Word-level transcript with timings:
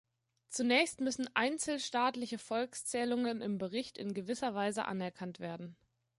Zunächst 0.49 0.99
müssen 0.99 1.29
einzelstaatliche 1.35 2.39
Volkszählungen 2.39 3.39
im 3.43 3.59
Bericht 3.59 3.99
in 3.99 4.15
gewisser 4.15 4.55
Weise 4.55 4.85
anerkannt 4.85 5.39
werden. 5.39 5.75